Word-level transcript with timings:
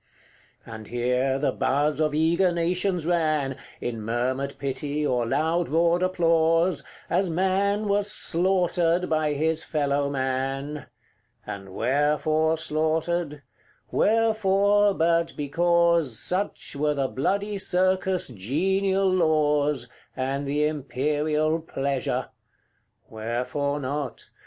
CXXXIX. 0.65 0.73
And 0.73 0.87
here 0.87 1.37
the 1.37 1.51
buzz 1.51 1.99
of 1.99 2.15
eager 2.15 2.51
nations 2.51 3.05
ran, 3.05 3.55
In 3.79 4.01
murmured 4.01 4.55
pity, 4.57 5.05
or 5.05 5.27
loud 5.27 5.69
roared 5.69 6.01
applause, 6.01 6.83
As 7.07 7.29
man 7.29 7.87
was 7.87 8.11
slaughtered 8.11 9.07
by 9.11 9.33
his 9.33 9.63
fellow 9.63 10.09
man. 10.09 10.87
And 11.45 11.69
wherefore 11.75 12.57
slaughtered? 12.57 13.43
wherefore, 13.91 14.95
but 14.95 15.35
because 15.37 16.17
Such 16.17 16.75
were 16.75 16.95
the 16.95 17.07
bloody 17.07 17.59
circus' 17.59 18.29
genial 18.29 19.07
laws, 19.07 19.87
And 20.15 20.47
the 20.47 20.65
imperial 20.65 21.59
pleasure. 21.59 22.29
Wherefore 23.07 23.79
not? 23.79 24.31